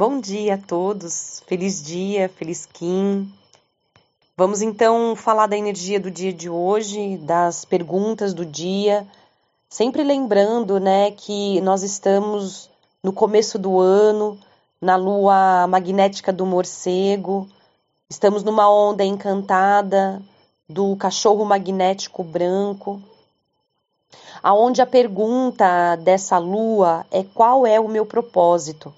[0.00, 3.30] Bom dia a todos, feliz dia, feliz Kim.
[4.34, 9.06] Vamos então falar da energia do dia de hoje, das perguntas do dia,
[9.68, 12.70] sempre lembrando, né, que nós estamos
[13.02, 14.38] no começo do ano,
[14.80, 17.46] na lua magnética do morcego,
[18.08, 20.22] estamos numa onda encantada
[20.66, 23.02] do cachorro magnético branco
[24.42, 28.94] aonde a pergunta dessa lua é qual é o meu propósito.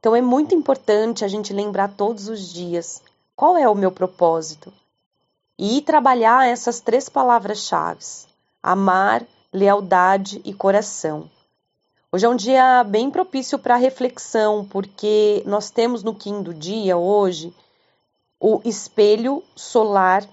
[0.00, 3.02] Então é muito importante a gente lembrar todos os dias
[3.36, 4.72] qual é o meu propósito
[5.58, 8.02] e trabalhar essas três palavras-chave:
[8.62, 11.30] amar, lealdade e coração.
[12.10, 16.96] Hoje é um dia bem propício para reflexão, porque nós temos no Kim do dia
[16.96, 17.54] hoje
[18.40, 20.26] o espelho solar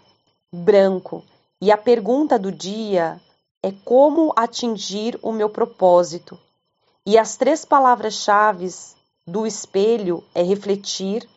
[0.49, 1.25] branco.
[1.59, 3.19] E a pergunta do dia
[3.61, 6.39] é como atingir o meu propósito.
[7.05, 8.65] E as três palavras-chave
[9.27, 11.27] do espelho é refletir,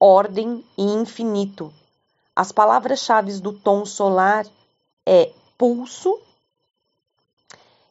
[0.00, 1.70] ordem e infinito.
[2.34, 4.46] As palavras-chave do tom solar
[5.04, 6.18] é pulso,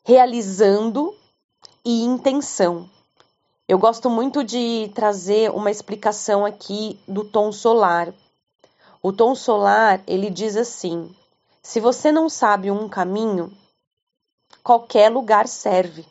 [0.04, 1.16] realizando
[1.86, 2.90] e intenção.
[3.68, 8.12] Eu gosto muito de trazer uma explicação aqui do tom solar.
[9.02, 11.16] O tom solar, ele diz assim:
[11.62, 13.56] se você não sabe um caminho,
[14.64, 16.04] qualquer lugar serve.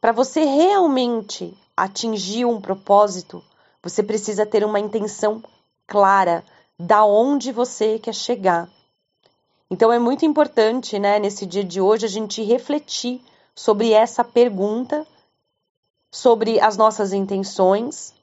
[0.00, 3.42] Para você realmente atingir um propósito,
[3.82, 5.42] você precisa ter uma intenção
[5.86, 6.44] clara
[6.78, 8.68] da onde você quer chegar.
[9.70, 13.20] Então é muito importante, né, nesse dia de hoje a gente refletir
[13.54, 15.06] sobre essa pergunta,
[16.10, 18.14] sobre as nossas intenções,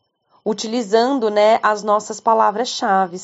[0.46, 3.20] utilizando, né, as nossas palavras-chave.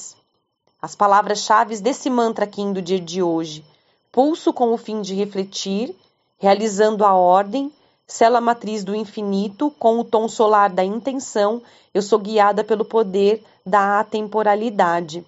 [0.81, 3.65] As palavras-chave desse mantra aqui do dia de hoje.
[4.11, 5.95] Pulso com o fim de refletir
[6.39, 7.71] realizando a ordem,
[8.09, 11.61] cela matriz do infinito, com o tom solar da intenção,
[11.93, 15.23] eu sou guiada pelo poder da atemporalidade.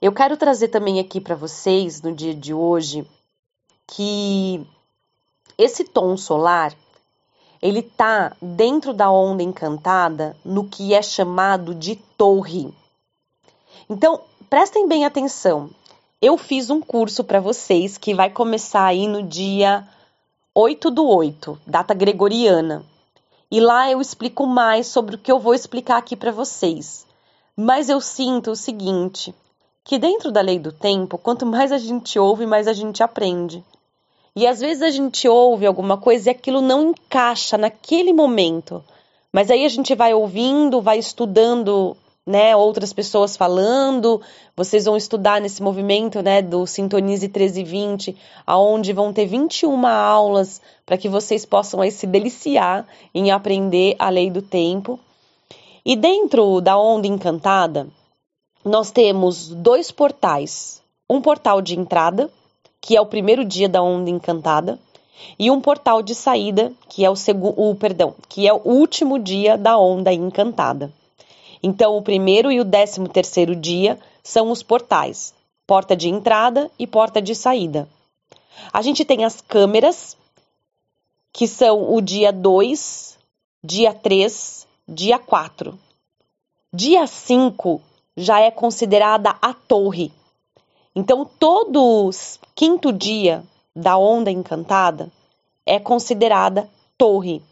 [0.00, 3.08] Eu quero trazer também aqui para vocês, no dia de hoje,
[3.86, 4.62] que
[5.56, 6.74] esse tom solar,
[7.62, 12.72] ele tá dentro da onda encantada no que é chamado de torre.
[13.88, 14.20] Então,
[14.50, 15.70] prestem bem atenção
[16.20, 19.86] eu fiz um curso para vocês que vai começar aí no dia
[20.60, 22.84] 8 do 8, data gregoriana.
[23.48, 27.06] E lá eu explico mais sobre o que eu vou explicar aqui para vocês.
[27.56, 29.32] Mas eu sinto o seguinte,
[29.84, 33.64] que dentro da lei do tempo, quanto mais a gente ouve, mais a gente aprende.
[34.34, 38.82] E às vezes a gente ouve alguma coisa e aquilo não encaixa naquele momento.
[39.32, 41.96] Mas aí a gente vai ouvindo, vai estudando
[42.28, 44.20] né, outras pessoas falando.
[44.54, 48.14] Vocês vão estudar nesse movimento, né, do Sintonize 1320,
[48.46, 54.10] aonde vão ter 21 aulas para que vocês possam aí se deliciar em aprender a
[54.10, 55.00] lei do tempo.
[55.84, 57.88] E dentro da onda encantada,
[58.62, 60.82] nós temos dois portais.
[61.08, 62.30] Um portal de entrada,
[62.78, 64.78] que é o primeiro dia da onda encantada,
[65.38, 69.56] e um portal de saída, que é o segundo, perdão, que é o último dia
[69.56, 70.92] da onda encantada.
[71.62, 75.34] Então, o primeiro e o décimo terceiro dia são os portais,
[75.66, 77.88] porta de entrada e porta de saída.
[78.72, 80.16] A gente tem as câmeras,
[81.32, 83.18] que são o dia 2,
[83.62, 85.78] dia 3, dia 4.
[86.72, 87.80] Dia 5
[88.16, 90.12] já é considerada a torre.
[90.94, 92.10] Então, todo
[92.54, 93.44] quinto dia
[93.74, 95.10] da onda encantada
[95.64, 97.42] é considerada torre.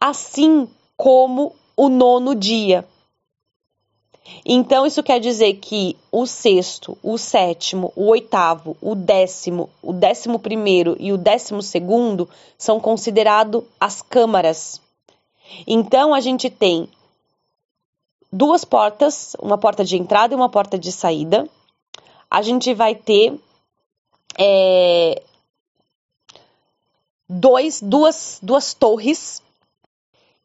[0.00, 2.86] Assim como o nono dia,
[4.44, 10.38] então, isso quer dizer que o sexto, o sétimo, o oitavo, o décimo, o décimo
[10.38, 14.80] primeiro e o décimo segundo são considerados as câmaras.
[15.66, 16.88] Então, a gente tem
[18.32, 21.48] duas portas, uma porta de entrada e uma porta de saída.
[22.30, 23.38] A gente vai ter
[24.38, 25.22] é,
[27.28, 29.42] dois, duas, duas torres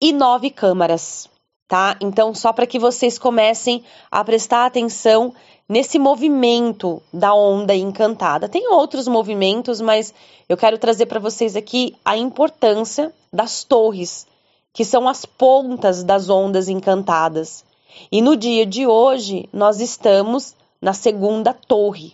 [0.01, 1.29] e nove câmaras
[1.69, 1.95] tá?
[2.01, 5.31] Então, só para que vocês comecem a prestar atenção
[5.69, 8.49] nesse movimento da onda encantada.
[8.49, 10.11] Tem outros movimentos, mas
[10.49, 14.25] eu quero trazer para vocês aqui a importância das torres,
[14.73, 17.63] que são as pontas das ondas encantadas.
[18.11, 22.13] E no dia de hoje, nós estamos na segunda torre.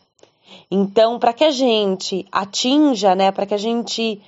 [0.69, 4.21] Então, para que a gente atinja, né, para que a gente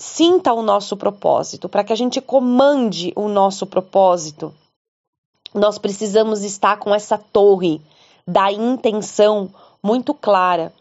[0.00, 4.52] sinta o nosso propósito, para que a gente comande o nosso propósito,
[5.54, 7.82] nós precisamos estar com essa torre
[8.26, 9.50] da intenção
[9.82, 10.72] muito clara.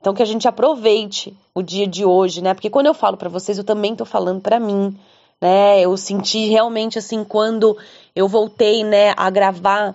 [0.00, 2.54] Então que a gente aproveite o dia de hoje, né?
[2.54, 4.98] Porque quando eu falo para vocês, eu também estou falando para mim,
[5.40, 5.80] né?
[5.80, 7.78] Eu senti realmente assim quando
[8.16, 9.94] eu voltei, né, a gravar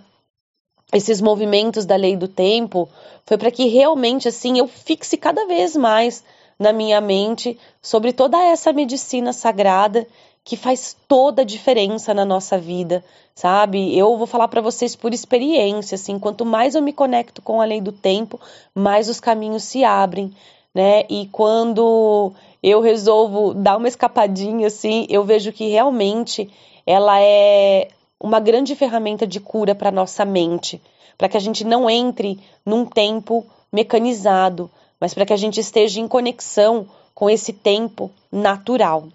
[0.93, 2.87] esses movimentos da lei do tempo,
[3.25, 6.23] foi para que realmente assim eu fixe cada vez mais
[6.61, 10.05] na minha mente sobre toda essa medicina sagrada
[10.43, 13.03] que faz toda a diferença na nossa vida,
[13.33, 13.97] sabe?
[13.97, 17.65] Eu vou falar para vocês por experiência, assim, quanto mais eu me conecto com a
[17.65, 18.39] lei do tempo,
[18.75, 20.31] mais os caminhos se abrem,
[20.71, 21.03] né?
[21.09, 22.31] E quando
[22.61, 26.47] eu resolvo dar uma escapadinha assim, eu vejo que realmente
[26.85, 27.87] ela é
[28.19, 30.79] uma grande ferramenta de cura para nossa mente,
[31.17, 33.43] para que a gente não entre num tempo
[33.73, 34.69] mecanizado,
[35.01, 39.07] mas para que a gente esteja em conexão com esse tempo natural.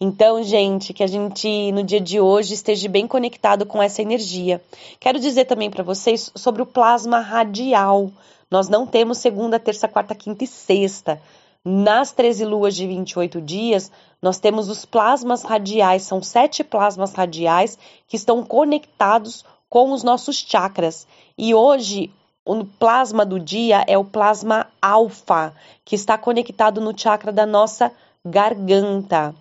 [0.00, 4.62] Então, gente, que a gente no dia de hoje esteja bem conectado com essa energia.
[5.00, 8.10] Quero dizer também para vocês sobre o plasma radial.
[8.50, 11.20] Nós não temos segunda, terça, quarta, quinta e sexta.
[11.64, 13.90] Nas 13 luas de 28 dias,
[14.20, 20.36] nós temos os plasmas radiais, são sete plasmas radiais que estão conectados com os nossos
[20.36, 21.06] chakras.
[21.38, 22.12] E hoje,
[22.44, 25.54] o plasma do dia é o plasma alfa,
[25.84, 27.90] que está conectado no chakra da nossa
[28.24, 29.34] garganta.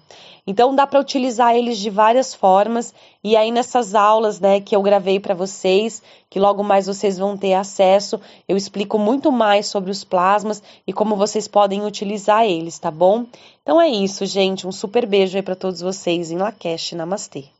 [0.46, 4.82] Então dá para utilizar eles de várias formas e aí nessas aulas, né, que eu
[4.82, 9.90] gravei para vocês, que logo mais vocês vão ter acesso, eu explico muito mais sobre
[9.90, 13.26] os plasmas e como vocês podem utilizar eles, tá bom?
[13.62, 17.53] Então é isso, gente, um super beijo aí para todos vocês em Lakesh, namastê.